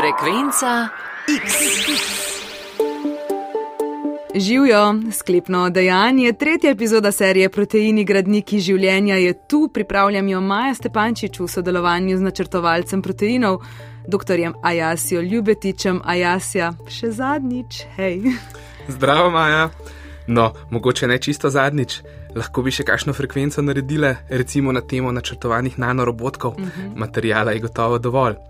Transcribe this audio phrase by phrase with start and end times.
[0.00, 0.88] Frekvenca
[1.44, 1.52] X.
[4.34, 6.32] Živijo, sklepno dejanje.
[6.32, 12.20] Tretja epizoda serije Proteini gradniki življenja je tu, pripravljam jo Maja Stepančič v sodelovanju z
[12.22, 13.60] načrtovalcem proteinov,
[14.08, 14.40] dr.
[14.62, 16.00] Ajasijo Ljubetičem.
[16.04, 18.22] Ajasija, še zadnjič, hej.
[18.88, 19.68] Zdravo, Maja.
[20.26, 22.00] No, mogoče ne čisto zadnjič.
[22.36, 26.56] Lahko bi še kakšno frekvenco naredile, recimo na temo načrtovanih nanorobotkov.
[26.56, 26.96] Uh -huh.
[26.96, 28.40] Materijala je gotovo dovolj.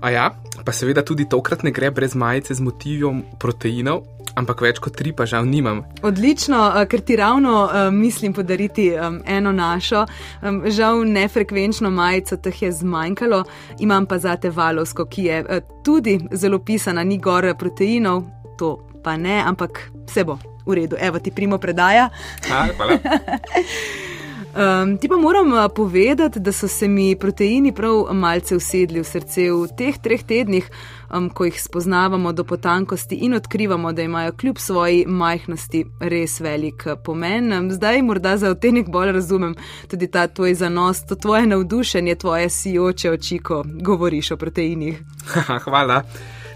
[0.00, 0.30] A ja,
[0.64, 4.04] pa seveda tudi tokrat ne gre brez majice z motivom proteinov,
[4.38, 5.82] ampak več kot tri pa žal nimam.
[6.02, 10.06] Odlično, eh, ker ti ravno um, mislim podariti um, eno našo,
[10.42, 13.44] um, žal nefrekvenčno majico teh je zmanjkalo,
[13.80, 18.24] imam pa zate valovsko, ki je uh, tudi zelo pisana, ni gore proteinov,
[18.58, 22.10] to pa ne, ampak vse bo v redu, evo ti primo predaja.
[22.52, 23.00] A, hvala.
[24.50, 29.44] Um, ti pa moram povedati, da so se mi proteini prav malce usedli v srce
[29.50, 30.70] v teh treh tednih,
[31.14, 36.82] um, ko jih spoznavamo do potankosti in odkrivamo, da imajo kljub svoji majhnosti res velik
[36.86, 37.52] uh, pomen.
[37.52, 39.54] Um, zdaj morda za otenek bolj razumem
[39.90, 44.98] tudi ta tvoj zanos, to tvoje navdušenje, tvoje sijoče oči, ko govoriš o proteinih.
[45.64, 46.02] Hvala.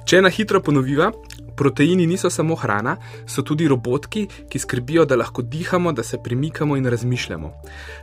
[0.05, 1.13] Če na hitro ponoviva,
[1.57, 6.77] Proteini niso samo hrana, so tudi robotki, ki skrbijo, da lahko dihamo, da se premikamo
[6.77, 7.53] in razmišljamo.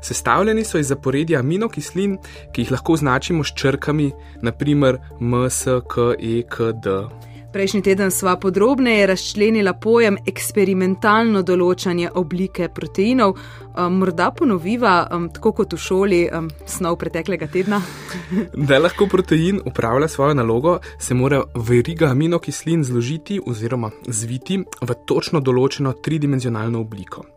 [0.02, 2.18] Sestavljeni so iz zaporedja aminokislin,
[2.54, 7.31] ki jih lahko označimo s črkami, naprimer M, S, K, E, K, D.
[7.52, 13.34] Prejšnji teden sva podrobneje razčlenila pojem eksperimentalno določanje oblike proteinov.
[13.76, 14.94] Um, morda ponoviva,
[15.36, 16.20] tako kot v šoli,
[16.64, 17.82] snov preteklega tedna.
[18.70, 25.44] da lahko protein upravlja svojo nalogo, se mora veriga aminokislin zložiti oziroma zviti v točno
[25.44, 27.28] določeno tridimenzionalno obliko.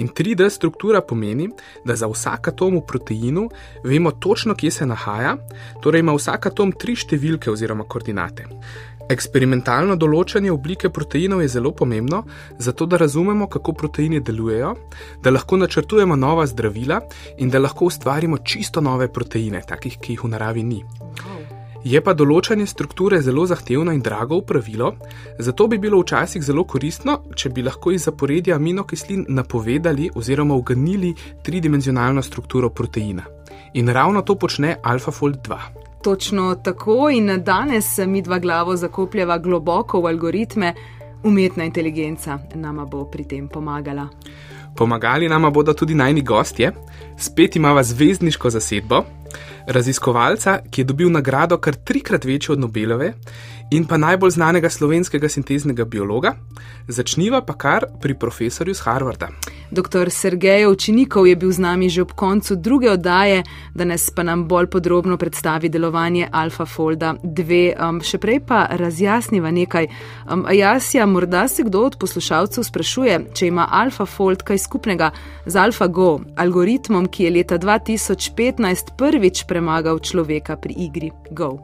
[0.00, 1.48] In 3D struktura pomeni,
[1.84, 3.48] da za vsak atom v proteinu
[3.84, 5.36] vemo točno, kje se nahaja,
[5.82, 8.46] torej ima vsak atom tri številke oziroma koordinate.
[9.10, 12.22] Eksperimentalno določanje oblike proteinov je zelo pomembno,
[12.58, 14.74] zato da razumemo, kako proteini delujejo,
[15.22, 17.00] da lahko načrtujemo nova zdravila
[17.38, 20.84] in da lahko ustvarimo čisto nove proteine, takih, ki jih v naravi ni.
[21.80, 24.92] Je pa določanje strukture zelo zahtevno in drago upravilo,
[25.40, 31.14] zato bi bilo včasih zelo koristno, če bi lahko iz zaporedja aminokislin napovedali oziroma uganili
[31.42, 33.24] tridimenzionalno strukturo proteina.
[33.74, 35.89] In ravno to počne AlphaFold 2.
[36.02, 40.74] Točno tako in danes mi dva glavo zakopljava globoko v algoritme,
[41.22, 44.08] umetna inteligenca nama bo pri tem pomagala.
[44.76, 46.72] Pomagali nama bodo tudi najni gostje,
[47.18, 49.02] spet imamo zvezdniško zasedbo,
[49.66, 53.12] raziskovalca, ki je dobil nagrado kar trikrat večjo od Nobelove
[53.70, 56.34] in pa najbolj znanega slovenskega sinteznega biologa,
[56.88, 59.28] začniva pa kar pri profesorju z Harvarda.
[59.70, 60.10] Dr.
[60.10, 63.42] Sergej Učenikov je bil z nami že ob koncu druge oddaje,
[63.74, 67.78] danes pa nam bolj podrobno predstavi delovanje Alpha Folda 2.
[67.78, 69.86] Um, še prej pa razjasniva nekaj.
[70.26, 75.12] Um, Jasja, morda se kdo od poslušalcev sprašuje, če ima Alpha Fold kaj skupnega
[75.46, 81.58] z AlphaGo, algoritmom, ki je leta 2015 prvič premagal človeka pri igri Go.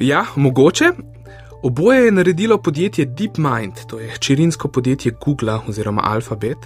[0.00, 1.15] Ja, mogoče,
[1.62, 6.58] Oboje je naredilo podjetje DeepMind, to je čirinsko podjetje Google oziroma Alphabet,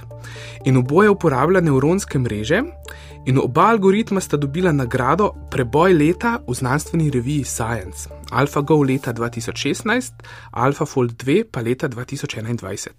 [0.64, 2.62] in oboje uporablja nevronske mreže,
[3.26, 10.12] in oba algoritma sta dobila nagrado Preboj leta v znanstveni reviji Science, AlphaGo leta 2016,
[10.50, 12.90] AlphaFold 2 pa leta 2021.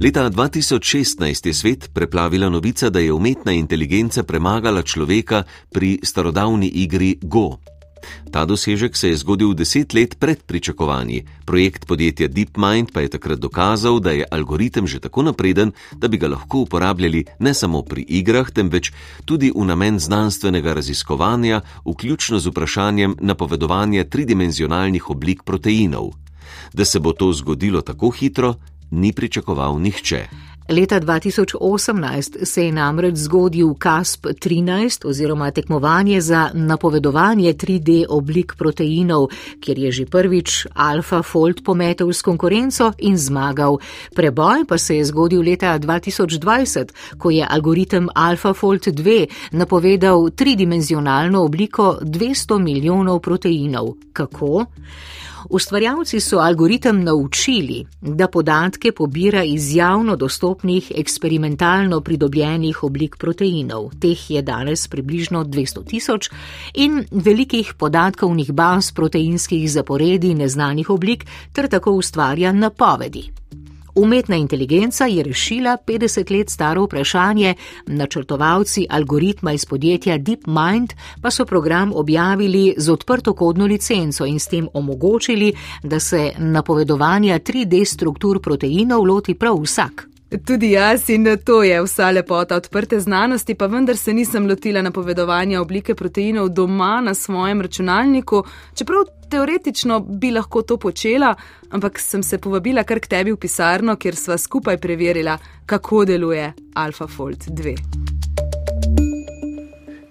[0.00, 5.42] Leta 2016 je svet preplavila novica, da je umetna inteligenca premagala človeka
[5.72, 7.75] pri starodavni igri Go.
[8.30, 11.24] Ta dosežek se je zgodil deset let pred pričakovanji.
[11.44, 16.16] Projekt podjetja DeepMind pa je takrat dokazal, da je algoritem že tako napreden, da bi
[16.16, 18.92] ga lahko uporabljali ne samo pri igrah, temveč
[19.24, 26.10] tudi v namen znanstvenega raziskovanja, vključno z vprašanjem napovedovanja tridimenzionalnih oblik proteinov.
[26.72, 28.54] Da se bo to zgodilo tako hitro,
[28.90, 30.55] ni pričakoval nihče.
[30.68, 39.28] Leta 2018 se je namreč zgodil CASP 13 oziroma tekmovanje za napovedovanje 3D oblik proteinov,
[39.60, 43.78] kjer je že prvič AlphaFold pometel s konkurenco in zmagal.
[44.14, 51.98] Preboj pa se je zgodil leta 2020, ko je algoritem AlphaFold 2 napovedal tridimenzionalno obliko
[52.02, 53.94] 200 milijonov proteinov.
[54.12, 54.66] Kako?
[55.50, 63.90] Ustvarjalci so algoritem naučili, da podatke pobira iz javno dostopnih eksperimentalno pridobljenih oblik proteinov.
[64.00, 66.30] Teh je danes približno 200 tisoč
[66.74, 73.30] in velikih podatkovnih baz proteinskih zaporedi neznanih oblik ter tako ustvarja napovedi.
[73.96, 77.54] Umetna inteligenca je rešila 50 let staro vprašanje,
[77.86, 84.46] načrtovalci algoritma iz podjetja DeepMind pa so program objavili z odprto kodno licenco in s
[84.46, 85.52] tem omogočili,
[85.82, 90.15] da se napovedovanja 3D struktur proteinov loti prav vsak.
[90.26, 95.60] Tudi jaz in to je vsa lepota odprte znanosti, pa vendar se nisem lotila napovedovanja
[95.60, 98.42] oblike proteinov doma na svojem računalniku,
[98.74, 101.34] čeprav teoretično bi lahko to počela,
[101.70, 106.52] ampak sem se povabila kar k tebi v pisarno, kjer sva skupaj preverila, kako deluje
[106.74, 107.76] AlphaFold 2.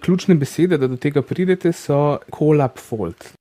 [0.05, 3.35] Ključne besede, da do tega pridete, so collab fold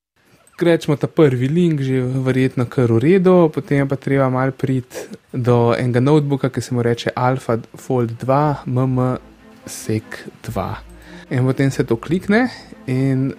[0.62, 5.74] rečemo ta prvi link, že verjetno kar v redu, potem pa treba mal priti do
[5.74, 9.18] enega notebooka, ki se mu reče Alpha Fold 2, MM
[9.66, 10.74] Sec 2.
[11.30, 12.48] In potem se to klikne
[12.86, 13.32] in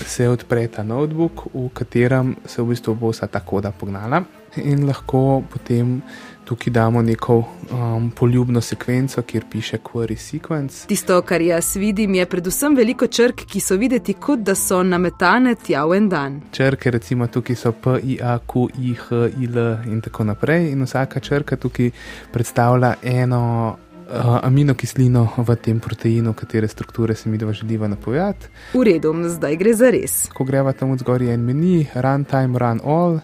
[0.00, 4.22] se odpre ta notebook, v katerem se v bistvu bo vsa ta koda pognala
[4.56, 6.02] in lahko potem
[6.52, 7.38] tukaj damo neko
[7.72, 10.86] um, poljubno sekvenco, kjer piše query sequence.
[10.86, 15.54] Tisto, kar jaz vidim, je predvsem veliko črk, ki so videti kot da so nametane
[15.54, 16.40] tja v en dan.
[16.52, 20.68] Črke, recimo tukaj so P, I, A, Q, I, H, I, L in tako naprej,
[20.74, 21.90] in vsaka črka tukaj
[22.32, 23.78] predstavlja eno.
[24.12, 28.50] Uh, aminokislino v tem proteinu, katere strukture se mi dva želiva napovedati.
[28.74, 30.16] V redu, zdaj gre za res.
[30.34, 33.22] Ko greva tam zgoraj en meni, run time, run all,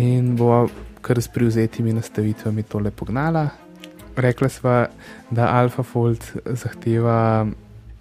[0.00, 0.62] in bo
[1.04, 3.48] kar s privzetimi nastavitvami tole pognala.
[4.16, 4.78] Rekla sva,
[5.30, 6.24] da AlphaFold
[6.56, 7.44] zahteva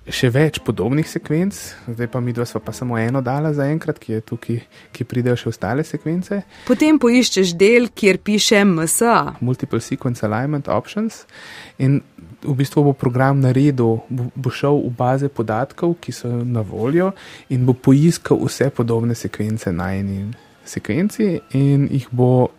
[0.04, 1.56] še več podobnih sekvenc,
[1.88, 4.60] zdaj pa mi dva sva pa samo eno dala za enkrat, ki je tukaj,
[4.92, 6.42] ki pridejo še ostale sekvence.
[6.68, 9.40] Potem poiščeš del, kjer piše MSA.
[9.42, 11.24] Multiple Sequence Alignment Options.
[11.80, 12.02] In
[12.44, 17.14] v bistvu bo program naredil, bo, bo šel v baze podatkov, ki so na voljo,
[17.56, 20.26] in bo poiskal vse podobne sekvence na eni
[20.64, 22.52] sekvenci in jih bo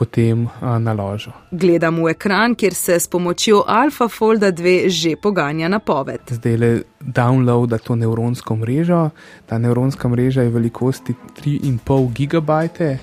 [0.00, 0.46] potem
[0.80, 1.34] naložil.
[1.52, 6.24] Gledam v ekran, kjer se s pomočjo AlphaFolda 2 že poganja napoved.
[6.32, 6.70] Zdaj le
[7.00, 9.10] downloada to nevronsko mrežo.
[9.46, 12.98] Ta nevronska mreža je velikosti 3,5 gigabajte.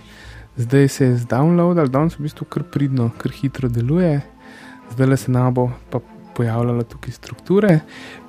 [0.57, 4.21] Zdaj se je zdownloadal, danes v bistvu kar pridno, kar hitro deluje.
[4.95, 6.01] Zdaj le se nam bo pa
[6.33, 7.79] pojavljala tukaj strukture.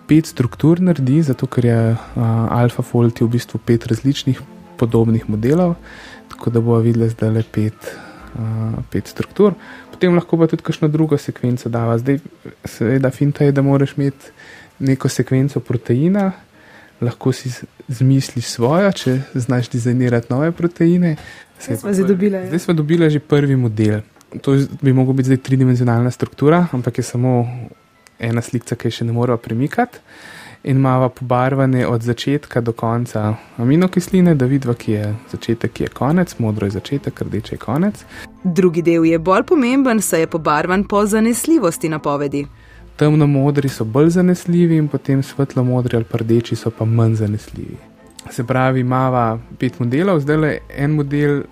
[0.08, 4.40] Pet struktur naredi, zato ker je uh, AlphaFold je v bistvu pet različnih
[4.76, 5.74] podobnih modelov,
[6.28, 7.90] tako da bo videla zdaj le pet
[8.90, 9.54] pet struktur,
[9.92, 11.98] potem lahko pa tudi kakšno drugo sekvenco dava.
[11.98, 12.20] Zdaj,
[12.64, 14.32] seveda, finta je, da moraš imeti
[14.78, 16.32] neko sekvenco proteina,
[17.00, 17.50] lahko si
[17.88, 21.16] zmisliš svojo, če znaš dizajnirati nove proteine.
[21.62, 24.00] Zdaj smo, dobile, zdaj smo dobili že prvi model.
[24.42, 27.46] To bi lahko bila zdaj tridimenzionalna struktura, ampak je samo
[28.19, 29.98] ena slika, ki še ne moramo premikati
[30.64, 35.88] in imamo pobarvane od začetka do konca aminokisline, da vidimo, ki je začetek, ki je
[35.88, 38.05] konec, modro je začetek, rdeče je konec.
[38.44, 42.46] Drugi del je bolj pomemben, saj je pobarvan po zanesljivosti napovedi.
[42.96, 47.76] Temno modri so bolj zanesljivi, in potem svetlo modri ali rdeči so pa manj zanesljivi.
[48.31, 51.43] Se pravi, imamo pet modelov, zdaj le en model,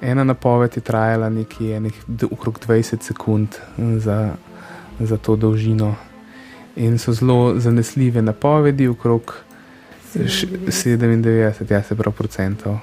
[0.00, 1.80] ena napoved je trajala nekje
[2.30, 3.48] okrog 20 sekund
[3.78, 4.34] za,
[5.00, 5.94] za to dolžino
[6.76, 9.34] in so zelo zanesljive napovedi, okrog
[10.14, 12.78] 97, ja, se pravi, procentov.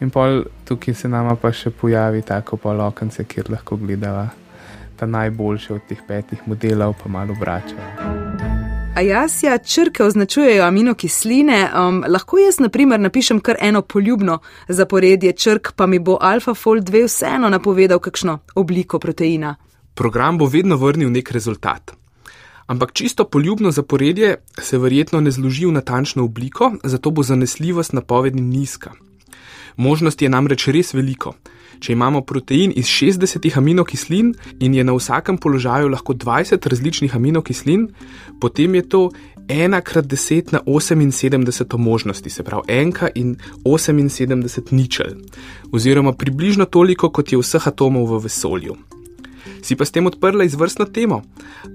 [0.00, 4.28] In pol tukaj se nama pa še pojavi tako polokance, kjer lahko gledava
[4.98, 7.76] ta najboljši od teh petih modelov, pa malo obrača.
[8.98, 14.40] A jaz, ja, črke označujejo aminokisline, um, lahko jaz, na primer, napišem kar eno poljubno
[14.68, 19.54] zaporedje črk, pa mi bo AlphaFold 2 vseeno napovedal kakšno obliko proteina.
[19.94, 21.94] Program bo vedno vrnil nek rezultat.
[22.68, 28.40] Ampak čisto poljubno zaporedje se verjetno ne zloži v natančno obliko, zato bo zanesljivost napovedi
[28.40, 28.92] nizka.
[29.76, 31.32] Možnosti je namreč res veliko.
[31.80, 37.88] Če imamo protein iz 60 aminokislin in je na vsakem položaju lahko 20 različnih aminokislin,
[38.40, 39.02] potem je to
[39.48, 45.16] 1 krat 10 na 78 možnosti, se pravi 1 in 78 ničel,
[45.72, 48.76] oziroma približno toliko, kot je vseh atomov v vesolju.
[49.62, 51.22] Si pa s tem odprla izvrstno temo.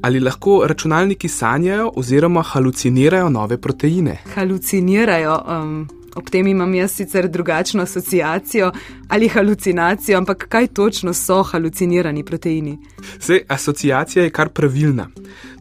[0.02, 4.18] Ali lahko računalniki sanjajo oziroma halucinirajo nove proteine?
[4.36, 5.38] Halucinirajo.
[5.48, 8.72] Um, ob tem imam jaz sicer drugačno asociacijo
[9.10, 12.78] ali halucinacijo, ampak kaj točno so halucinirani proteini?
[13.20, 15.08] Se, asociacija je kar pravilna.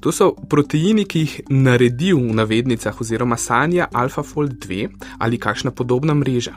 [0.01, 4.89] To so proteini, ki jih naredi v navednicah oziroma sanja AlphaFold 2
[5.19, 6.55] ali kakšna podobna mreža.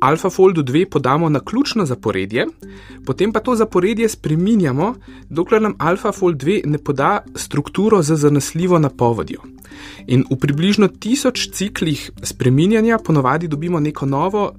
[0.00, 2.46] AlphaFoldu 2 podamo na ključno zaporedje,
[3.06, 4.94] potem pa to zaporedje spreminjamo,
[5.30, 9.40] dokler nam AlphaFold 2 ne poda strukturo za zanesljivo napovedjo.
[10.06, 14.54] In v približno tisoč ciklih spreminjanja ponovadi dobimo neko novo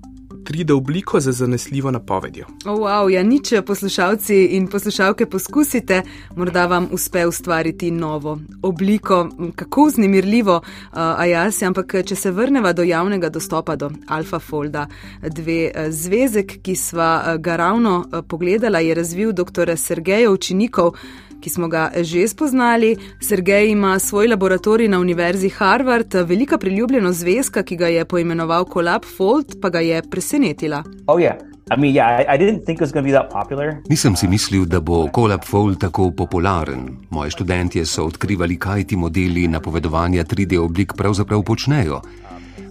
[0.49, 2.45] 3D obliko za zanesljivo napovedjo.
[2.65, 6.01] Oh, wow, ja, nič, poslušalci in poslušalke, poskusite,
[6.35, 12.73] morda vam uspe ustvariti novo obliko, kako vznemirljivo, uh, a jaz, ampak če se vrneva
[12.73, 14.87] do javnega dostopa do Alfa Folda,
[15.21, 19.77] dve uh, zvezek, ki sva uh, ga ravno uh, pogledala, je razvil dr.
[19.77, 20.95] Sergejev Činikov
[21.41, 22.95] ki smo ga že spoznali.
[23.21, 29.05] Sergej ima svoj laboratorij na Univerzi Harvard, velika priljubljena zvezka, ki ga je poimenoval Collab
[29.17, 30.83] Fold, pa ga je presenetila.
[31.07, 31.35] Oh, yeah.
[31.71, 36.97] I mean, yeah, I, Nisem si mislil, da bo Collab Fold tako popularen.
[37.09, 42.01] Moji študentje so odkrivali, kaj ti modeli napovedovanja 3D oblik pravzaprav počnejo.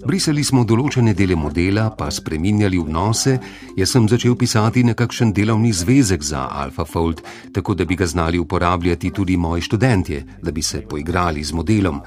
[0.06, 3.34] Brisali smo določene dele modela, pa spreminjali vnose,
[3.76, 7.22] jaz sem začel pisati nekakšen delovni zvezek za AlphaFold,
[7.54, 12.02] tako da bi ga znali uporabljati tudi moji študentje, da bi se poigrali z modelom.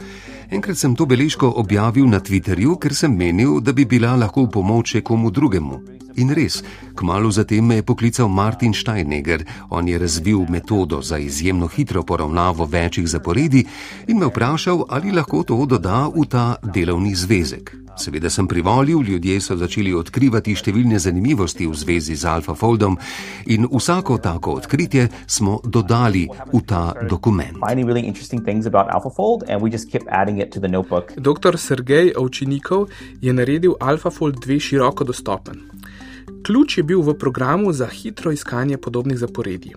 [0.51, 4.53] Enkrat sem to beležko objavil na Twitterju, ker sem menil, da bi bila lahko v
[4.55, 6.00] pomoč komu drugemu.
[6.15, 6.63] In res,
[6.96, 12.65] kmalo zatem me je poklical Martin Steinegger, on je razvil metodo za izjemno hitro poravnavo
[12.65, 13.65] večjih zaporedi
[14.08, 17.82] in me vprašal, ali lahko to doda v ta delovni zvezek.
[17.98, 22.98] Seveda sem privolil, ljudje so začeli odkrivati številne zanimivosti v zvezi z Alfa Foldom
[23.51, 27.60] in vsako tako odkritje smo dodali v ta dokument.
[31.18, 31.58] Dr.
[31.58, 32.89] Sergej Ovčinikov
[33.22, 35.71] je naredil Alfa Fold 2 široko dostopen.
[36.43, 39.74] Ključ je bil v programu za hitro iskanje podobnih zaporedij.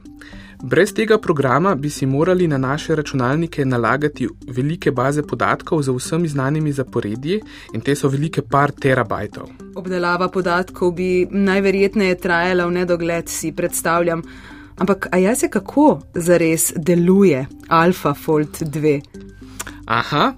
[0.63, 6.29] Brez tega programa bi si morali na naše računalnike nalagati velike baze podatkov z vsemi
[6.29, 7.41] znanimi zaporedji
[7.75, 9.49] in te so velike par terabajtov.
[9.77, 14.23] Obdelava podatkov bi najverjetneje trajala v nedogled, si predstavljam.
[14.77, 19.01] Ampak a jaz se kako zares deluje AlphaFold 2?
[19.87, 20.33] Aha,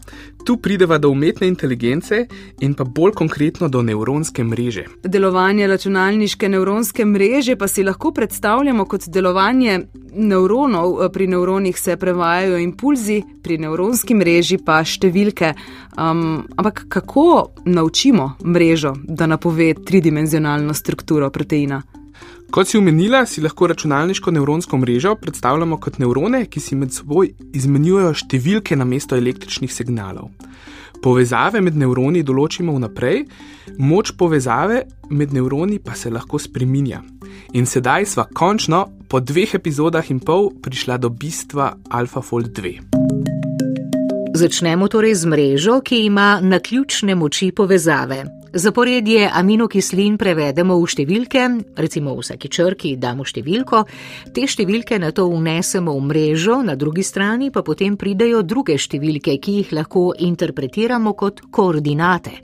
[0.46, 2.26] tu prideva do umetne inteligence
[2.60, 4.84] in pa bolj konkretno do nevronske mreže.
[5.02, 9.80] Delovanje računalniške nevronske mreže pa si lahko predstavljamo kot delovanje
[10.14, 11.10] nevronov.
[11.12, 15.52] Pri nevronih se prevajajo impulzi, pri nevronski mreži pa številke.
[15.98, 17.26] Um, ampak kako
[17.64, 21.82] naučimo mrežo, da napove tridimenzionalno strukturo proteina?
[22.50, 27.32] Kot si omenila, si lahko računalniško nevronsko mrežo predstavljamo kot nevrone, ki si med seboj
[27.52, 30.30] izmenjujejo številke na mesto električnih signalov.
[31.02, 33.24] Povezave med nevroni določimo vnaprej,
[33.78, 37.02] moč povezave med nevroni pa se lahko spreminja.
[37.58, 42.95] In sedaj sva končno, po dveh epizodah in pol, prišla do bistva AlphaFold 2.
[44.34, 48.24] Začnemo torej z mrežo, ki ima na ključne moči povezave.
[48.52, 51.44] Zaporedje aminokislin prevedemo v številke,
[51.76, 53.84] recimo v vsaki črki damo številko,
[54.32, 59.36] te številke na to vnesemo v mrežo, na drugi strani pa potem pridejo druge številke,
[59.38, 62.40] ki jih lahko interpretiramo kot koordinate.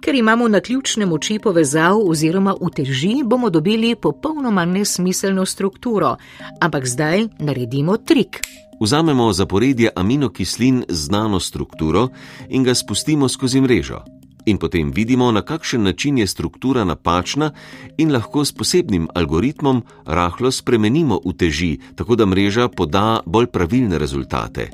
[0.00, 6.16] Ker imamo na ključne moči povezav oziroma uteži, bomo dobili popolnoma nesmiselno strukturo,
[6.60, 8.40] ampak zdaj naredimo trik.
[8.80, 12.08] Vzamemo zaporedje aminokislin z znano strukturo
[12.48, 14.04] in ga spustimo skozi mrežo
[14.46, 17.50] in potem vidimo, na kakšen način je struktura napačna
[17.98, 24.70] in lahko s posebnim algoritmom rahlo spremenimo uteži, tako da mreža poda bolj pravilne rezultate.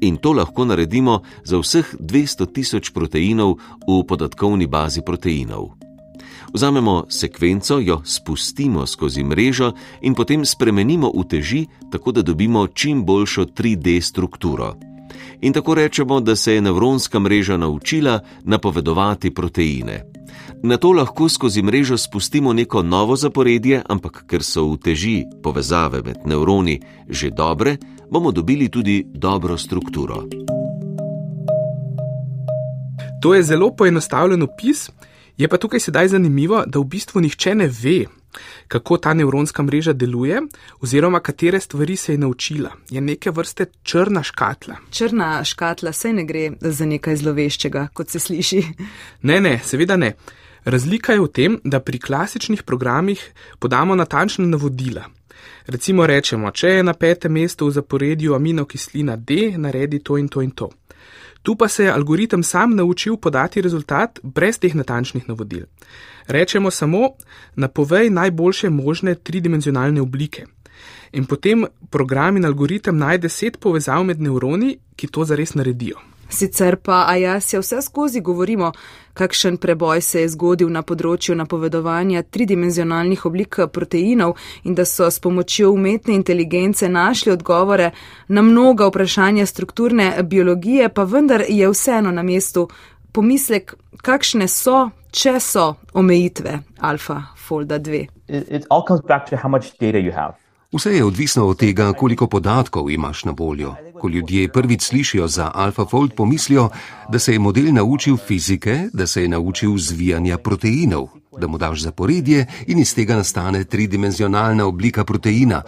[0.00, 5.91] In to lahko naredimo za vseh 200 tisoč proteinov v podatkovni bazi proteinov.
[6.54, 13.44] Vzamemo sekvenco, jo spustimo skozi mrežo in potem spremenimo uteži, tako da dobimo čim boljšo
[13.44, 14.74] 3D strukturo
[15.42, 20.04] in tako rečemo, da se je nevronska mreža naučila napovedovati proteine.
[20.62, 26.02] Na to lahko skozi mrežo spustimo neko novo zaporedje, ampak ker so v teži povezave
[26.02, 27.76] med nevroni že dobre,
[28.10, 30.22] bomo dobili tudi dobro strukturo.
[33.22, 34.90] To je zelo poenostavljen opis,
[35.36, 38.04] je pa tukaj sedaj zanimivo, da v bistvu nihče ne ve,
[38.68, 40.40] kako ta nevronska mreža deluje,
[40.80, 42.70] oziroma katere stvari se je naučila.
[42.90, 44.76] Je neke vrste črna škatla.
[44.90, 48.62] Črna škatla se ne gre za nekaj zloveščega, kot se sliši.
[49.22, 50.14] Ne, ne, seveda ne.
[50.64, 55.04] Razlika je v tem, da pri klasičnih programih podamo natančna navodila.
[55.66, 60.42] Recimo rečemo, če je na petem mestu v zaporedju aminokislina D, naredi to in to
[60.42, 60.70] in to.
[61.42, 65.66] Tu pa se je algoritem sam naučil podati rezultat brez teh natančnih navodil.
[66.26, 67.08] Rečemo samo,
[67.54, 70.46] napovej najboljše možne tridimenzionalne oblike.
[71.12, 76.11] In potem program in algoritem najde deset povezav med nevroni, ki to zares naredijo.
[76.32, 78.72] Sicer pa, a jaz se vse skozi govorimo,
[79.14, 85.20] kakšen preboj se je zgodil na področju napovedovanja tridimenzionalnih oblik proteinov in da so s
[85.20, 87.90] pomočjo umetne inteligence našli odgovore
[88.28, 92.68] na mnoga vprašanja strukturne biologije, pa vendar je vseeno na mestu
[93.12, 98.06] pomislek, kakšne so če so omejitve AlphaFolda 2?
[98.28, 100.40] It, it all comes back to how much data you have.
[100.72, 103.74] Vse je odvisno od tega, koliko podatkov imaš na voljo.
[104.02, 106.68] Ko ljudje prvič slišijo za AlphaFold, pomislijo,
[107.08, 111.06] da se je model naučil fizike, da se je naučil zvijanja proteinov,
[111.40, 115.62] da mu daš zaporedje in iz tega nastane tridimenzionalna oblika proteina.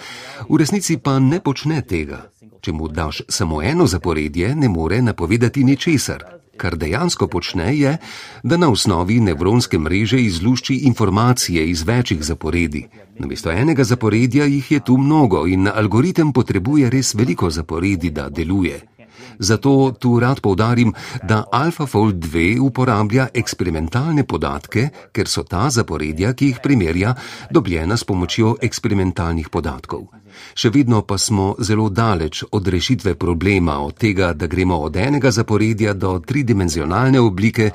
[0.48, 2.30] V resnici pa ne počne tega.
[2.60, 6.24] Če mu daš samo eno zaporedje, ne more napovedati ničesar.
[6.56, 7.96] Kar dejansko počne je,
[8.42, 12.86] da na osnovi nevronske mreže izlušči informacije iz večjih zaporedi.
[13.18, 18.80] Namesto enega zaporedja jih je tu mnogo in algoritem potrebuje res veliko zaporedi, da deluje.
[19.38, 26.52] Zato tu rad povdarim, da AlphaFold 2 uporablja eksperimentalne podatke, ker so ta zaporedja, ki
[26.52, 27.14] jih primerja,
[27.50, 30.06] dobljena s pomočjo eksperimentalnih podatkov.
[30.54, 35.30] Še vedno pa smo zelo daleč od rešitve problema, od tega, da gremo od enega
[35.30, 37.70] zaporedja do tridimenzionalne oblike,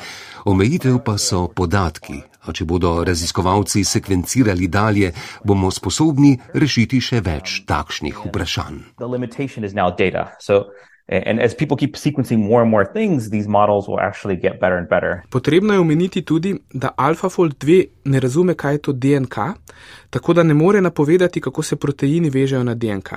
[0.46, 2.20] omejitev pa so podatki.
[2.48, 5.12] A če bodo raziskovalci sekvencirali dalje,
[5.44, 8.80] bomo sposobni rešiti še več takšnih vprašanj.
[11.12, 14.78] And as people keep sequencing more and more things, these models will actually get better
[14.78, 15.24] and better.
[15.30, 19.38] Potrebno je omeniti tudi, da AlphaFold 2 ne razume, kaj je to DNK,
[20.10, 23.10] tako da ne more napovedati, kako se proteini vežejo na DNK.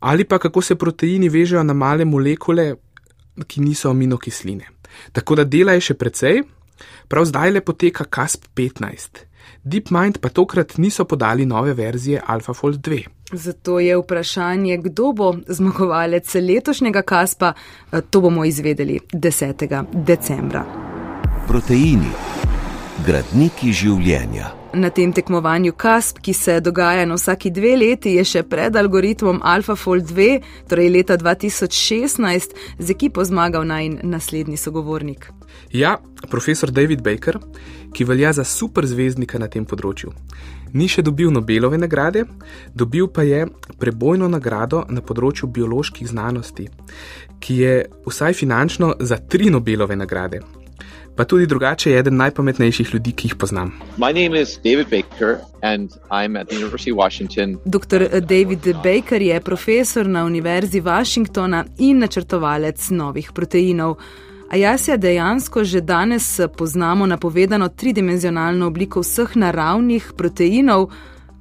[0.00, 2.74] Ali pa kako se proteini vežejo na male molekule,
[3.46, 4.64] ki niso aminokisline.
[5.12, 6.42] Tako da dela je še precej,
[7.08, 9.22] prav zdaj le poteka CASP-15.
[9.64, 13.02] DeepMind pa tokrat niso podali nove verzije AlphaFold 2.
[13.32, 17.52] Zato je vprašanje, kdo bo zmagovalec letošnjega kaspa,
[18.10, 19.84] to bomo izvedeli 10.
[19.92, 20.64] decembra.
[21.48, 22.12] Proteini,
[23.06, 24.57] gradniki življenja.
[24.72, 29.40] Na tem tekmovanju KASP, ki se dogaja na vsaki dve leti, je še pred algoritmom
[29.40, 30.26] AlphaFold 2,
[30.68, 35.30] torej leta 2016, z ekipo zmagal naj naslednji sogovornik.
[35.72, 35.96] Ja,
[36.28, 37.40] profesor David Baker,
[37.96, 40.12] ki velja za superzvezdnika na tem področju.
[40.76, 42.26] Ni še dobil Nobelove nagrade,
[42.76, 43.46] dobil pa je
[43.80, 46.68] prebojno nagrado na področju bioloških znanosti,
[47.40, 50.44] ki je vsaj finančno za tri Nobelove nagrade
[51.18, 53.72] pa tudi drugače je eden najpametnejših ljudi, ki jih poznam.
[57.64, 58.20] Dr.
[58.20, 63.96] David Baker je profesor na Univerzi Washingtona in načrtovalec novih proteinov.
[64.50, 70.90] A jaz je dejansko že danes poznamo napovedano tridimenzionalno obliko vseh naravnih proteinov.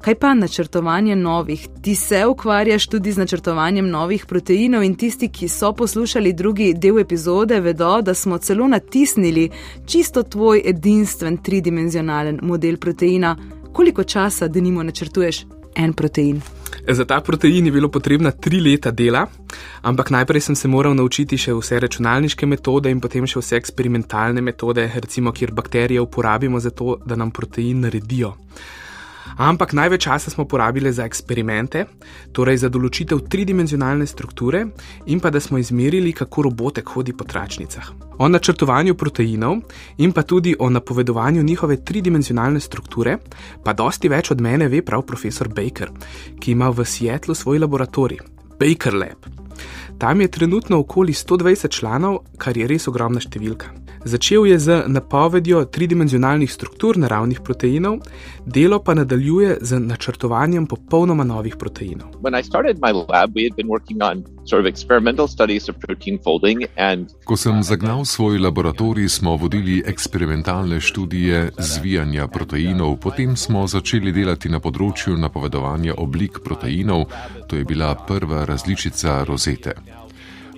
[0.02, 1.68] Kaj pa načrtovanje novih?
[1.82, 7.00] Ti se ukvarjaš tudi z načrtovanjem novih proteinov in tisti, ki so poslušali drugi del
[7.00, 9.50] epizode, vedo, da smo celo natisnili
[9.86, 13.36] čisto tvoj edinstven tridimenzionalen model proteina.
[13.74, 16.42] Koliko časa, da nimo načrtuješ en protein?
[16.90, 19.26] Za ta protein je bilo potrebno tri leta dela,
[19.82, 24.42] ampak najprej sem se moral naučiti še vse računalniške metode in potem še vse eksperimentalne
[24.42, 28.34] metode, recimo, kjer bakterije uporabimo za to, da nam protein naredijo.
[29.38, 31.86] Ampak največ časa smo porabili za eksperimente,
[32.32, 34.64] torej za določitev tridimenzionalne strukture
[35.06, 37.92] in pa da smo izmerili, kako robotek hodi po tračnicah.
[38.18, 39.60] O načrtovanju proteinov
[39.98, 43.18] in pa tudi o napovedovanju njihove tridimenzionalne strukture,
[43.64, 45.92] pa dosti več od mene ve prav profesor Baker,
[46.40, 48.24] ki ima v Seattlu svoj laboratorij,
[48.60, 49.28] Baker Lab.
[49.98, 53.87] Tam je trenutno okoli 120 članov, kar je res ogromna številka.
[54.08, 57.98] Začel je z napovedjo tridimenzionalnih struktur naravnih proteinov,
[58.46, 62.08] delo pa nadaljuje z načrtovanjem popolnoma novih proteinov.
[67.26, 74.50] Ko sem zagnal svoj laboratorij, smo vodili eksperimentalne študije zvijanja proteinov, potem smo začeli delati
[74.50, 77.10] na področju napovedovanja oblik proteinov,
[77.48, 79.97] to je bila prva različica rozete.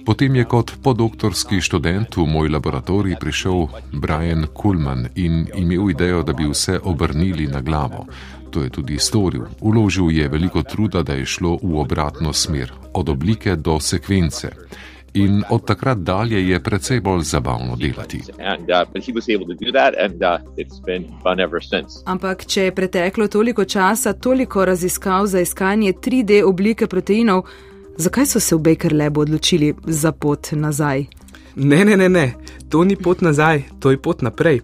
[0.05, 6.33] Potem je kot podoktorski študent v moj laboratorij prišel Brian Kuhlman in imel idejo, da
[6.33, 8.05] bi vse obrnili na glavo.
[8.51, 9.45] To je tudi storil.
[9.61, 14.49] Uložil je veliko truda, da je šlo v obratno smer, od oblike do sekvence.
[15.13, 18.21] In od takrat dalje je precej bolj zabavno delati.
[22.05, 27.43] Ampak, če je preteklo toliko časa, toliko raziskav za iskanje 3D oblike proteinov,
[27.99, 31.05] Zakaj so se v Baker Labu odločili za pot nazaj?
[31.55, 32.33] Ne, ne, ne, ne,
[32.69, 34.61] to ni pot nazaj, to je pot naprej.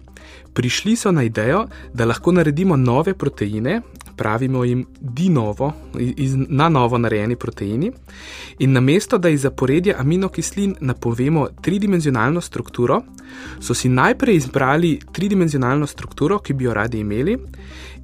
[0.56, 3.82] Prišli so na idejo, da lahko naredimo nove proteine,
[4.16, 7.92] pravimo jim dinovo, iz, na novo narejeni proteini,
[8.58, 13.02] in namesto da iz zaporedja aminokislin napovemo tridimenzionalno strukturo,
[13.60, 17.36] so si najprej izbrali tridimenzionalno strukturo, ki bi jo radi imeli,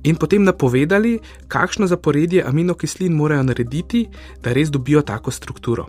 [0.02, 4.06] in potem napovedali, kakšno zaporedje aminokislin morajo narediti,
[4.42, 5.86] da res dobijo tako strukturo.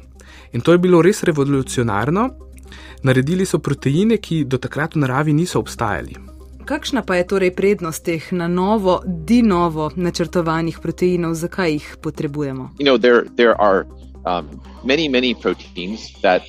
[0.53, 2.29] In to je bilo res revolucionarno.
[3.03, 6.32] Naredili so proteine, ki do takrat v naravi niso obstajali.
[6.65, 12.69] Kakšna pa je torej prednost teh na novo, di novo načrtovanih proteinov, zakaj jih potrebujemo?
[12.79, 13.83] You know, there, there are,
[14.23, 14.47] um,
[14.83, 15.35] many, many
[16.21, 16.41] that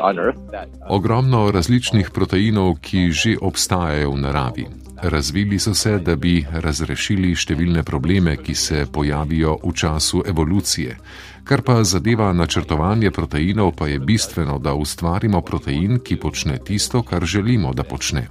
[0.00, 0.94] on Earth, that, uh...
[0.94, 4.66] Ogromno različnih proteinov, ki že obstajajo v naravi.
[5.02, 10.96] Razvili so se, da bi razrešili številne probleme, ki se pojavijo v času evolucije.
[11.44, 17.26] Kar pa zadeva načrtovanje proteinov, pa je bistveno, da ustvarimo protein, ki počne tisto, kar
[17.26, 18.28] želimo, da počne.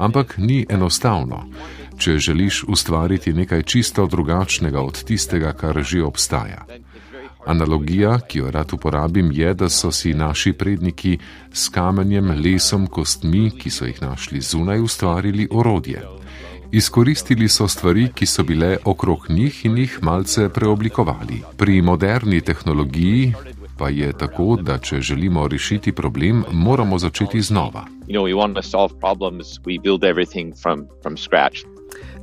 [0.00, 1.44] Ampak ni enostavno.
[2.00, 6.64] Če želiš ustvariti nekaj čisto drugačnega od tistega, kar že obstaja.
[7.46, 11.18] Analogija, ki jo rad uporabim, je, da so si naši predniki
[11.52, 16.02] s kamenjem, lesom, kostmi, ki so jih našli zunaj, ustvarili orodje.
[16.72, 21.42] Izkoristili so stvari, ki so bile okrog njih in jih malce preoblikovali.
[21.56, 23.32] Pri moderni tehnologiji
[23.80, 27.86] pa je tako, da če želimo rešiti problem, moramo začeti znova.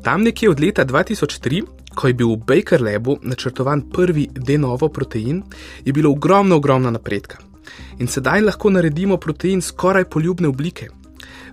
[0.04, 1.64] Tam nekje od leta 2003,
[1.96, 5.42] ko je bil v Baker Labu načrtovan prvi denovo protein,
[5.86, 7.38] je bilo ogromno, ogromno napredka.
[8.00, 10.92] In sedaj lahko naredimo protein skoraj poljubne oblike.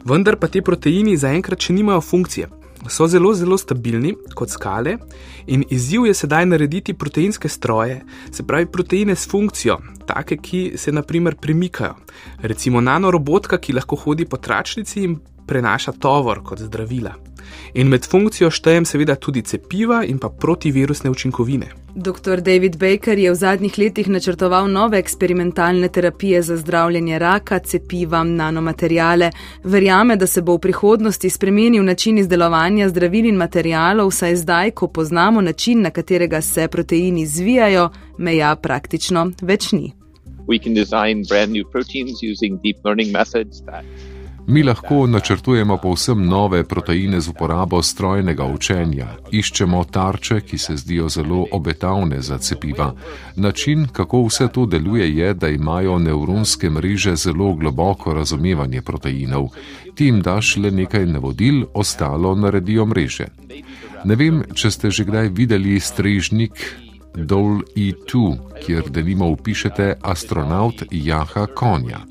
[0.04, 2.50] Vendar pa te proteini zaenkrat še nimajo funkcije,
[2.88, 4.96] so zelo, zelo stabilni kot skale,
[5.46, 8.00] in izziv je sedaj narediti proteinske stroje,
[8.32, 11.94] se pravi proteine s funkcijo, take, ki se naprimer premikajo.
[12.42, 17.14] Recimo nanorobotka, ki lahko hodi po tračnici in prenaša tovor kot zdravila.
[17.74, 21.66] In med funkcijo štejem seveda tudi cepiva in pa protivirusne učinkovine.
[21.94, 22.40] Dr.
[22.40, 29.30] David Baker je v zadnjih letih načrtoval nove eksperimentalne terapije za zdravljenje raka, cepiva, nanomaterijale.
[29.64, 34.88] Verjame, da se bo v prihodnosti spremenil način izdelovanja zdravil in materijalov, saj zdaj, ko
[34.88, 39.92] poznamo način, na katerega se proteini zvijajo, meja praktično več ni.
[40.48, 43.84] We can design brand new proteins using deep learning methods that
[44.46, 51.08] Mi lahko načrtujemo povsem nove proteine z uporabo strojnega učenja, iščemo tarče, ki se zdijo
[51.08, 52.92] zelo obetavne za cepiva.
[53.36, 59.48] Način, kako vse to deluje, je, da imajo nevronske mreže zelo globoko razumevanje proteinov.
[59.94, 63.26] Ti jim daš le nekaj navodil, ostalo naredijo mreže.
[64.04, 66.52] Ne vem, če ste že kdaj videli strežnik
[67.14, 72.04] Dol E2, kjer denimo upišete astronaut jaha konja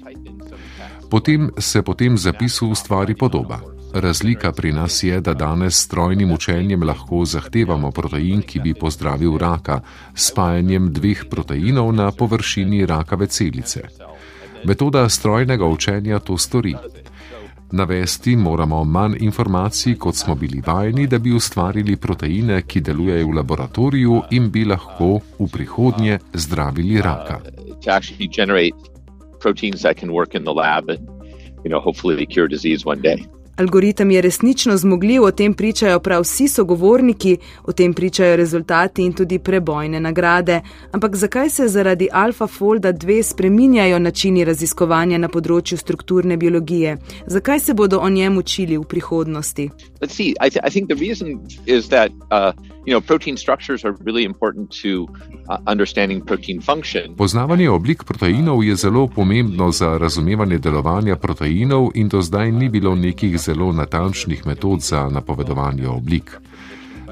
[1.13, 3.60] potem se po tem zapisu ustvari podoba.
[3.93, 9.38] Razlika pri nas je, da danes s strojnim učenjem lahko zahtevamo protein, ki bi pozdravil
[9.38, 9.82] raka,
[10.15, 13.82] s spajanjem dveh proteinov na površini rakave celice.
[14.65, 16.73] Metoda strojnega učenja to stori.
[17.71, 23.36] Navesti moramo manj informacij, kot smo bili vajeni, da bi ustvarili proteine, ki delujejo v
[23.38, 27.39] laboratoriju in bi lahko v prihodnje zdravili raka
[29.43, 31.01] proteins that can work in the lab and,
[31.63, 33.19] you know, hopefully cure disease one day.
[33.56, 39.13] Algoritem je resnično zmogljiv, o tem pričajo prav vsi sogovorniki, o tem pričajo rezultati in
[39.13, 40.62] tudi prebojne nagrade.
[40.91, 46.97] Ampak zakaj se zaradi AlphaFolda 2 spreminjajo načini raziskovanja na področju strukturne biologije?
[47.27, 49.69] Zakaj se bodo o njem učili v prihodnosti?
[50.08, 53.96] See, I th I think the reason is that, uh, you know, protein structures are
[54.04, 55.08] really important to
[55.50, 57.15] uh, understanding protein function.
[57.15, 62.96] Poznavanje oblik proteinov je zelo pomembno za razumevanje delovanja proteinov in do zdaj ni bilo
[62.96, 66.38] nekih zelo natančnih metod za napovedovanje oblik.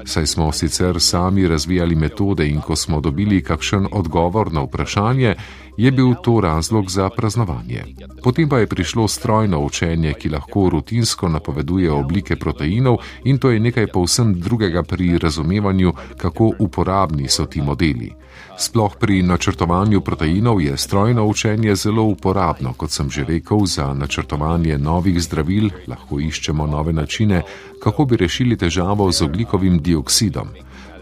[0.04, 5.34] Saj smo sicer sami razvijali metode in ko smo dobili kakšen odgovor na vprašanje,
[5.76, 7.84] je bil to razlog za praznovanje.
[8.22, 13.60] Potem pa je prišlo strojno učenje, ki lahko rutinsko napoveduje oblike proteinov in to je
[13.60, 18.12] nekaj povsem drugega pri razumevanju, kako uporabni so ti modeli.
[18.58, 24.78] Sploh pri načrtovanju proteinov je strojno učenje zelo uporabno, kot sem že rekel, za načrtovanje
[24.78, 27.42] novih zdravil lahko iščemo nove načine,
[27.82, 30.48] kako bi rešili težavo z oglikovim dioksidom.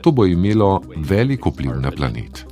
[0.02, 2.46] To bo imelo velik vpliv na planet.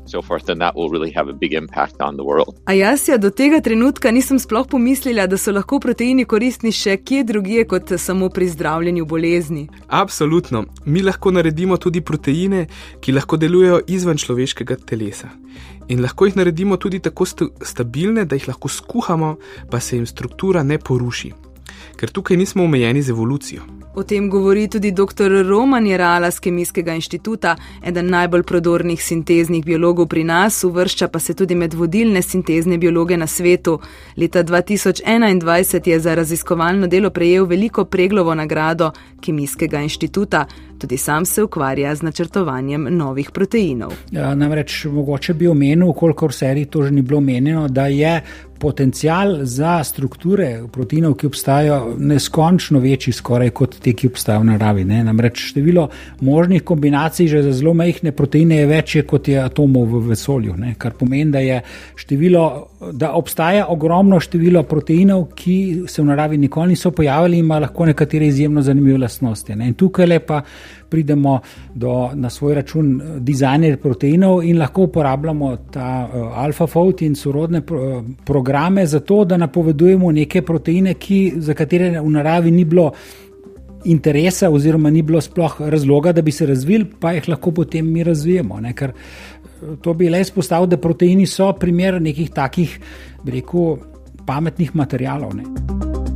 [2.64, 6.96] A jaz ja do tega trenutka nisem sploh pomislila, da so lahko proteini koristni še
[6.96, 9.68] kje drugje kot samo pri zdravljenju bolezni.
[9.88, 10.64] Absolutno.
[10.84, 12.66] Mi lahko naredimo tudi proteine,
[13.00, 15.32] ki lahko delujejo izven človeškega telesa.
[15.88, 17.24] In lahko jih naredimo tudi tako
[17.62, 19.36] stabilne, da jih lahko skuhamo,
[19.70, 21.32] pa se jim struktura ne poruši.
[21.96, 23.77] Ker tukaj nismo omejeni z evolucijo.
[23.98, 25.42] O tem govori tudi dr.
[25.42, 31.34] Roman Jerala z Kemijskega inštituta, eden najbolj prodornih sinteznih biologov pri nas, uvršča pa se
[31.34, 33.80] tudi med vodilne sintezne biologe na svetu.
[34.16, 40.46] Leta 2021 je za raziskovalno delo prejel veliko preglovo nagrado Kemijskega inštituta.
[40.78, 43.92] Tudi sam se ukvarja z načrtovanjem novih proteinov.
[44.10, 48.20] Ja, namreč mogoče bi omenil, kolikor serij to že ni bilo omenjeno, da je
[48.58, 54.84] potencial za strukture proteinov, ki obstajajo, neskončno večji, skoraj kot te, ki obstajajo v naravi.
[54.84, 55.02] Ne?
[55.06, 55.88] Namreč število
[56.20, 60.74] možnih kombinacij že za zelo majhne proteine je večje, kot je atomov v vesolju, ne?
[60.78, 61.60] kar pomeni, da,
[61.96, 62.44] število,
[62.92, 67.86] da obstaja ogromno število proteinov, ki se v naravi nikoli niso pojavili in ima lahko
[67.86, 69.54] nekatere izjemno zanimive lastnosti.
[69.54, 69.68] Ne?
[69.68, 70.42] In tukaj lepa
[70.90, 71.38] pridemo
[71.74, 77.80] do, na svoj račun dizajner proteinov in lahko uporabljamo ta uh, AlphaFold in sorodne pro,
[77.98, 82.92] uh, programe za to, da napovedujemo neke proteine, ki, za katere v naravi ni bilo.
[83.84, 88.02] Interesa, oziroma, ni bilo sploh razloga, da bi se razvili, pa jih lahko potem mi
[88.04, 88.58] razvijemo.
[88.60, 88.72] Ne?
[88.74, 88.92] Ker
[89.82, 92.74] to bi le izpostavil, da proteini so primer nekih takih,
[93.24, 93.78] rekel,
[94.26, 95.36] pametnih materijalov.
[95.38, 96.07] Ne?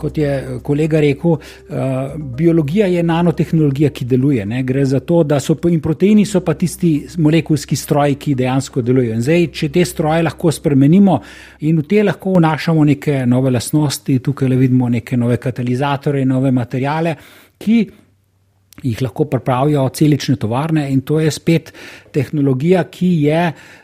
[0.00, 4.46] Kot je eh, kolega rekel, uh, biologija je nanotehnologija, ki deluje.
[4.46, 4.62] Ne?
[4.66, 9.14] Gre za to, da so in proteini so pa tisti molekulski stroji, ki dejansko delujejo.
[9.18, 11.20] In zdaj, če te stroje lahko spremenimo
[11.68, 16.52] in v te lahko vnašamo neke nove lastnosti, tukaj le vidimo neke nove katalizatore, nove
[16.54, 17.16] materijale,
[17.60, 17.80] ki
[18.80, 21.72] jih lahko pripravijo celične tovarne, in to je spet
[22.14, 23.79] tehnologija, ki je uh,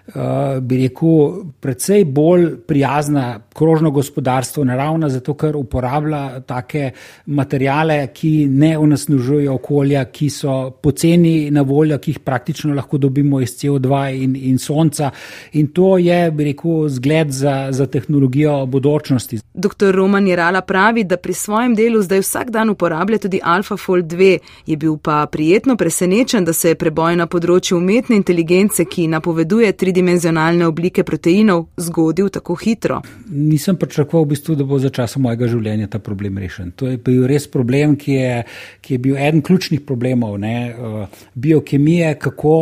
[0.61, 6.91] bi rekel, precej bolj prijazna krožno gospodarstvo, naravna, zato ker uporablja take
[7.27, 13.41] materijale, ki ne onesnažujejo okolja, ki so poceni na voljo, ki jih praktično lahko dobimo
[13.41, 15.11] iz CO2 in, in sonca.
[15.53, 19.41] In to je, bi rekel, zgled za, za tehnologijo bodočnosti.
[19.55, 19.91] Dr.
[19.95, 24.77] Roman Jerala pravi, da pri svojem delu zdaj vsak dan uporablja tudi AlphaFold 2, je
[24.77, 29.96] bil pa prijetno presenečen, da se je preboj na področju umetne inteligence, ki napoveduje 3D
[29.97, 32.99] tridimenzionalne oblike proteinov zgodil tako hitro?
[33.33, 36.75] Nisem pričakoval, v bistvu, da bo za časa mojega življenja ta problem rešen.
[36.77, 38.35] To je bil res problem, ki je,
[38.85, 40.53] ki je bil eden ključnih problemov ne?
[40.69, 42.53] Eh, biokemije, kako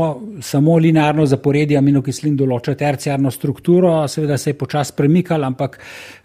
[0.46, 5.80] samo linearno zaporedje aminokislin določa terciarno strukturo, seveda se je počasi premikal, ampak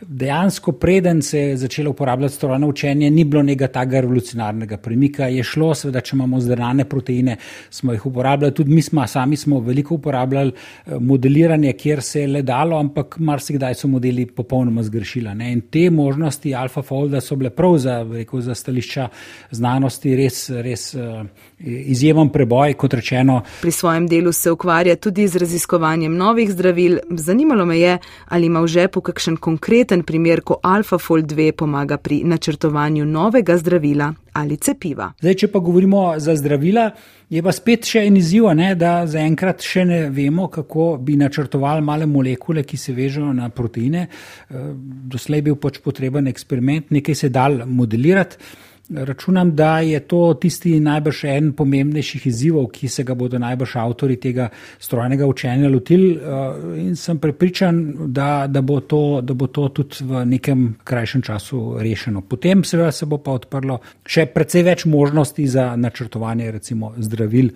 [0.05, 5.31] dejansko preden se je začelo uporabljati strojno učenje, ni bilo nekega takega revolucionarnega premika.
[5.33, 7.39] Je šlo, seveda, če imamo zdravljene proteine,
[7.73, 12.27] smo jih uporabljali, tudi mi smo, sami smo veliko uporabljali eh, modeliranje, kjer se je
[12.27, 15.29] le dalo, ampak marsikdaj so modeli popolnoma zgrešili.
[15.51, 19.07] In te možnosti AlphaFolda so bile prav za, rekel, za stališča
[19.51, 21.25] znanosti res, res uh,
[21.59, 23.41] izjemen preboj, kot rečeno.
[23.62, 26.99] Pri svojem delu se ukvarja tudi z raziskovanjem novih zdravil.
[27.09, 32.23] Zanimalo me je, ali ima v žepu kakšen konkreten primer, ko AlphaFold 2 pomaga pri
[32.23, 35.09] načrtovanju novega zdravila ali cepiva.
[35.21, 36.89] Zdaj, če pa govorimo za zdravila,
[37.29, 41.85] je pa spet še en izziv, ne, da zaenkrat še ne vemo, kako bi načrtovali
[41.85, 44.07] male molekule, ki se vežejo na proteine.
[44.07, 44.71] Eh,
[45.13, 48.67] doslej je bil pač potreben eksperiment, nekaj se dal modelirati.
[48.89, 54.15] Računam, da je to tisti najbrž en pomembnejših izzivov, ki se ga bodo najbrž avtori
[54.17, 54.47] tega
[54.80, 60.06] strojnega učenja lotili eh, in sem prepričan, da, da, bo to, da bo to tudi
[60.10, 62.21] v nekem krajšem času rešeno.
[62.21, 67.54] Potem seveda se bo pa odprlo še precej več možnosti za načrtovanje recimo zdravil.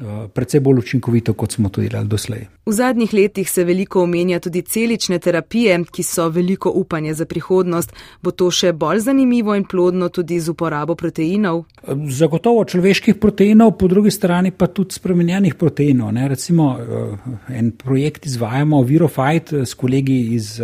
[0.00, 2.46] Eh, precej bolj učinkovito, kot smo to delali doslej.
[2.66, 7.92] V zadnjih letih se veliko omenja tudi celične terapije, ki so veliko upanje za prihodnost.
[8.22, 11.64] Bo to še bolj zanimivo in plodno tudi z uporabo proteinov?
[11.84, 16.14] Eh, zagotovo človeških proteinov, po drugi strani pa tudi spremenjenih proteinov.
[16.16, 16.28] Ne?
[16.32, 20.62] Recimo eh, en projekt izvajamo, Virofight, s kolegi iz,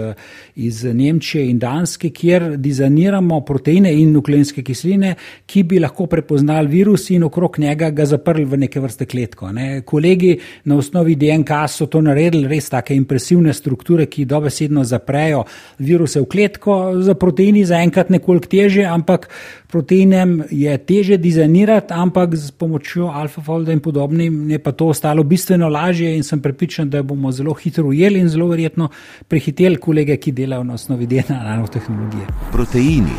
[0.55, 5.15] iz Nemčije in Danske, kjer dizajniramo proteine in nukleinske kisline,
[5.47, 9.53] ki bi lahko prepoznali virus in okrog njega ga zaprli v neke vrste kletje kletko.
[9.53, 9.83] Ne.
[9.83, 15.45] Kolegi na osnovi DNK so to naredili, res take impresivne strukture, ki dobesedno zaprejo
[15.79, 19.29] viruse v kletko, za proteini zaenkrat nekoliko teže, ampak
[19.69, 25.69] proteinem je teže dizajnirati, ampak z pomočjo AlphaFolda in podobnim je pa to ostalo bistveno
[25.69, 28.89] lažje in sem prepričan, da bomo zelo hitro ujeli in zelo verjetno
[29.29, 32.27] prehiteli kolege, ki delajo na osnovi DNA nanotehnologije.
[32.53, 33.17] Proteini,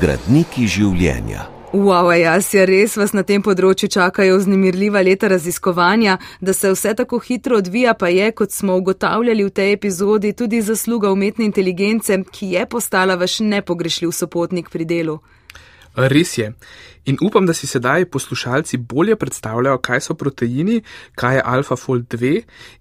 [0.00, 1.55] gradniki življenja.
[1.76, 6.94] Wow, jaz je res, vas na tem področju čakajo vznemirljiva leta raziskovanja, da se vse
[6.96, 12.16] tako hitro odvija, pa je, kot smo ugotavljali v tej epizodi, tudi zasluga umetne inteligence,
[12.32, 15.18] ki je postala vaš nepogrešljiv sopotnik pri delu.
[16.00, 16.54] Res je.
[17.12, 20.80] In upam, da si sedaj poslušalci bolje predstavljajo, kaj so proteini,
[21.12, 22.38] kaj je AlphaFold 2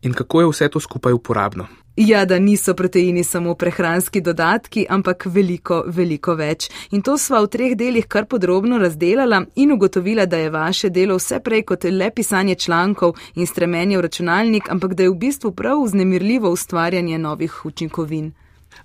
[0.08, 1.68] in kako je vse to skupaj uporabno.
[1.98, 6.68] Ja, da niso proteini samo prehranski dodatki, ampak veliko, veliko več.
[6.92, 11.16] In to sva v treh delih kar podrobno razdelala in ugotovila, da je vaše delo
[11.16, 15.56] vse prej kot le pisanje člankov in stremenje v računalnik, ampak da je v bistvu
[15.56, 18.34] prav vznemirljivo ustvarjanje novih učinkovin.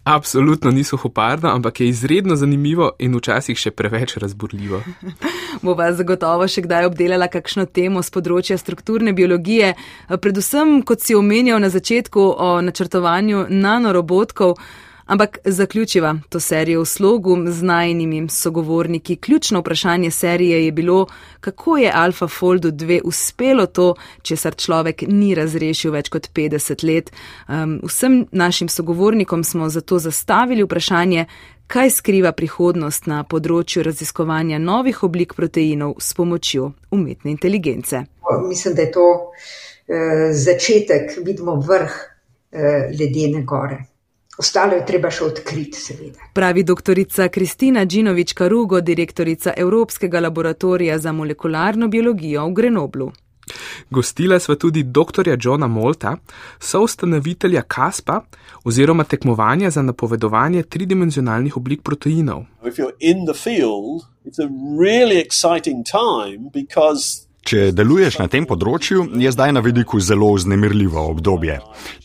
[0.04, 4.82] Absolutno ni suhoparno, ampak je izredno zanimivo in včasih še preveč razburljivo.
[5.66, 9.74] Bova zagotovo še kdaj obdelala kakšno temo z področja strukturne biologije,
[10.08, 14.56] predvsem, kot si omenjal na začetku, o načrtovanju nanorobotkov.
[15.10, 19.16] Ampak zaključiva to serijo v slogu z najnimi sogovorniki.
[19.16, 21.06] Ključno vprašanje serije je bilo,
[21.40, 27.10] kako je Alfa Foldu 2 uspelo to, česar človek ni razrešil več kot 50 let.
[27.48, 31.26] Um, vsem našim sogovornikom smo zato zastavili vprašanje,
[31.66, 38.04] kaj skriva prihodnost na področju raziskovanja novih oblik proteinov s pomočjo umetne inteligence.
[38.48, 42.60] Mislim, da je to uh, začetek, vidimo vrh uh,
[42.94, 43.89] ledene gore.
[44.40, 46.30] Ostalo je treba še odkriti, seveda.
[46.32, 53.10] Pravi doktorica Kristina Džinovič Karugo, direktorica Evropskega laboratorija za molekularno biologijo v Grenoblu.
[53.90, 55.28] Gostila sva tudi dr.
[55.36, 56.14] Johna Molta,
[56.58, 58.20] soustanovitelja KASPA
[58.64, 62.44] oziroma tekmovanja za napovedovanje tridimenzionalnih oblik proteinov.
[67.50, 71.56] Če deluješ na tem področju, je zdaj na vidiku zelo vznemirljivo obdobje.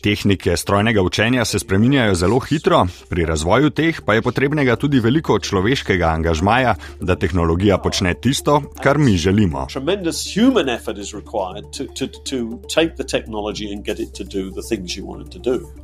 [0.02, 5.36] Tehnike strojnega učenja se spreminjajo zelo hitro, pri razvoju teh pa je potrebnega tudi veliko
[5.38, 9.68] človeškega angažmaja, da tehnologija počne tisto, kar mi želimo.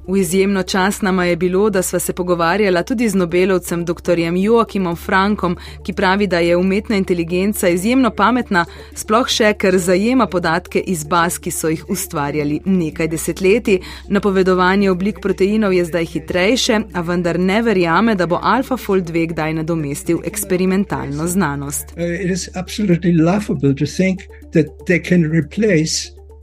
[0.09, 4.19] V izjemno čas nama je bilo, da sva se pogovarjala tudi z Nobelovcem dr.
[4.19, 8.67] Joachimom Frankom, ki pravi, da je umetna inteligenca izjemno pametna,
[8.99, 13.81] sploh še še, ker zajema podatke iz baz, ki so jih ustvarjali nekaj desetletij.
[14.09, 19.55] Napovedovanje oblik proteinov je zdaj hitrejše, a vendar ne verjame, da bo AlphaFold 2 kdaj
[19.55, 21.95] nadomestil eksperimentalno znanost.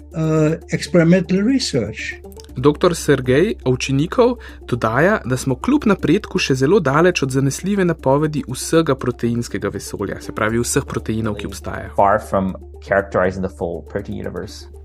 [0.10, 2.17] Uh, experimental research.
[2.60, 2.95] Dr.
[2.95, 9.72] Sergej Ovčinikov dodaja, da smo kljub napredku še zelo daleč od zanesljive napovedi vsega proteinskega
[9.74, 11.93] vesolja, se pravi vseh proteinov, ki obstajajo.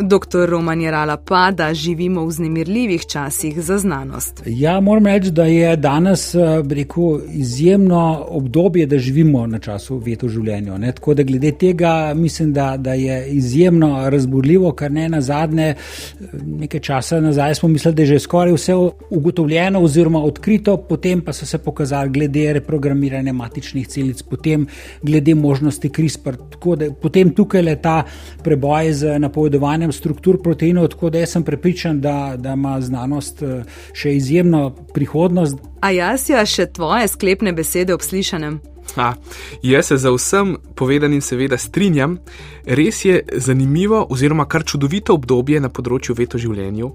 [0.01, 0.49] Dr.
[0.49, 4.43] Roman Jerala pa, da živimo v znemirljivih časih za znanost.
[4.47, 10.29] Ja, moram reči, da je danes eh, rekel, izjemno obdobje, da živimo na času veto
[10.29, 10.79] življenja.
[10.79, 10.93] Ne?
[10.93, 16.27] Tako da glede tega mislim, da, da je izjemno razburljivo, kar ne na zadnje, eh,
[16.47, 18.75] nekaj časa nazaj smo mislili, da je že skoraj vse
[19.11, 24.67] ugotovljeno oziroma odkrito, potem pa so se pokazali glede reprogramiranja matičnih celic, potem
[25.03, 26.37] glede možnosti CRISPR.
[26.77, 27.97] Da, potem tukaj je ta
[28.43, 34.17] preboj z napovedovanjem struktur proteinov, tako da sem prepričan, da, da ima znanost eh, še
[34.17, 35.61] izjemno prihodnost.
[35.85, 38.63] A jaz ja še tvoje sklepne besede ob slišanem.
[38.95, 39.15] Ha,
[39.63, 42.19] jaz se za vsem povedanim seveda strinjam.
[42.65, 46.91] Res je zanimivo oziroma kar čudovito obdobje na področju veto življenju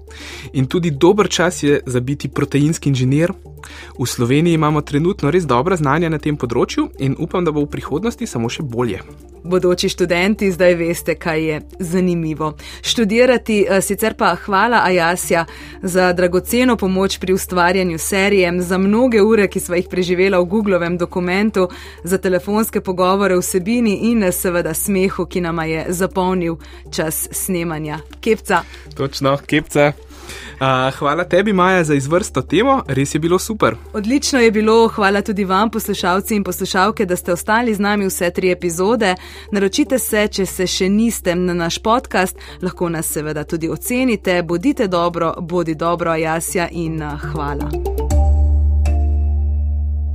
[0.52, 3.32] in tudi dober čas je za biti proteinski inženir.
[3.98, 7.70] V Sloveniji imamo trenutno res dobra znanja na tem področju in upam, da bo v
[7.70, 9.02] prihodnosti samo še bolje.
[9.44, 12.56] Bodoči študenti zdaj veste, kaj je zanimivo.
[12.82, 15.44] Študirati, eh, sicer pa hvala Ajasja
[15.82, 20.98] za dragoceno pomoč pri ustvarjanju serije, za mnoge ure, ki sva jih preživela v Googlovem
[20.98, 21.68] dokumentu,
[22.04, 26.56] za telefonske pogovore vsebini in seveda smehu, ki nama je zapolnil
[26.90, 27.98] čas snemanja.
[28.20, 28.62] Kepca.
[28.96, 29.92] Točno, kepca.
[30.60, 33.74] Uh, hvala tebi, Maja, za izvrsto temo, res je bilo super.
[33.92, 38.30] Odlično je bilo, hvala tudi vam, poslušalci in poslušalke, da ste ostali z nami vse
[38.30, 39.14] tri epizode.
[39.52, 44.42] Naročite se, če se še niste na naš podcast, lahko nas seveda tudi ocenite.
[44.42, 48.09] Bodite dobro, bodi dobro, jasja in uh, hvala.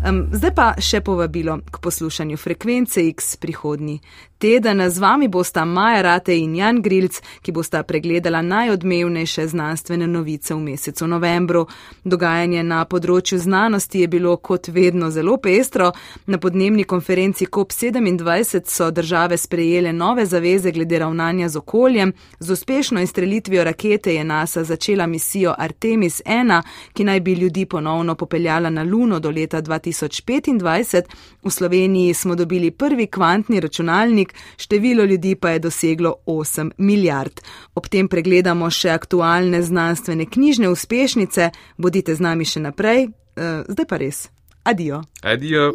[0.05, 3.99] Um, zdaj pa še povabilo k poslušanju frekvence X prihodnji
[4.45, 4.89] teden.
[4.89, 10.59] Z vami bosta Maja Rate in Jan Grilc, ki bosta pregledala najodmevnejše znanstvene novice v
[10.59, 11.63] mesecu novembru.
[12.03, 15.87] Dogajanje na področju znanosti je bilo kot vedno zelo pestro.
[16.29, 22.13] Na podnebni konferenci COP27 so države sprejele nove zaveze glede ravnanja z okoljem.
[22.39, 26.61] Z uspešno izstrelitvijo rakete je NASA začela misijo Artemis 1,
[26.93, 31.01] ki naj bi ljudi ponovno popeljala na Luno do leta 2025.
[31.43, 37.41] V Sloveniji smo dobili prvi kvantni računalnik, število ljudi pa je doseglo 8 milijard.
[37.75, 43.89] Ob tem pregledamo še aktualne znanstvene knjižne uspešnice, bodite z nami še naprej, uh, zdaj
[43.89, 44.27] pa res.
[44.65, 45.03] Adijo.
[45.21, 45.71] Adijo.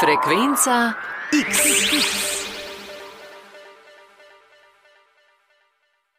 [0.00, 0.92] Frekvenca
[1.32, 2.35] X.